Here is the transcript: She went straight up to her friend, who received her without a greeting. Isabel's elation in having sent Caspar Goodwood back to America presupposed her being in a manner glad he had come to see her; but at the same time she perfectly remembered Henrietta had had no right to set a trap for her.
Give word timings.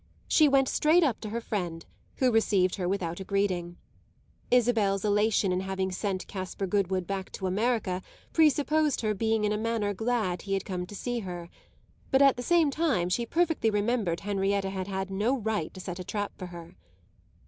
She 0.27 0.47
went 0.49 0.67
straight 0.67 1.03
up 1.03 1.21
to 1.21 1.29
her 1.29 1.39
friend, 1.39 1.85
who 2.15 2.31
received 2.31 2.73
her 2.77 2.89
without 2.89 3.19
a 3.19 3.23
greeting. 3.23 3.77
Isabel's 4.49 5.05
elation 5.05 5.51
in 5.51 5.59
having 5.59 5.91
sent 5.91 6.25
Caspar 6.25 6.65
Goodwood 6.65 7.05
back 7.05 7.31
to 7.33 7.45
America 7.45 8.01
presupposed 8.33 9.01
her 9.01 9.13
being 9.13 9.43
in 9.43 9.51
a 9.51 9.59
manner 9.59 9.93
glad 9.93 10.41
he 10.41 10.53
had 10.53 10.65
come 10.65 10.87
to 10.87 10.95
see 10.95 11.19
her; 11.19 11.51
but 12.09 12.23
at 12.23 12.35
the 12.35 12.41
same 12.41 12.71
time 12.71 13.09
she 13.09 13.27
perfectly 13.27 13.69
remembered 13.69 14.21
Henrietta 14.21 14.71
had 14.71 14.87
had 14.87 15.11
no 15.11 15.37
right 15.37 15.71
to 15.75 15.79
set 15.79 15.99
a 15.99 16.03
trap 16.03 16.31
for 16.35 16.47
her. 16.47 16.75